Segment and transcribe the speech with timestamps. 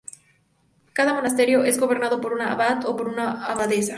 [0.93, 3.89] Cada monasterio es gobernado por una abad o por una abadesa.